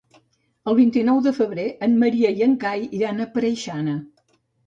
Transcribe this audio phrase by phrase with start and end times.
[0.69, 3.97] El vint-i-nou de febrer en Maria i en Cai iran a Preixana.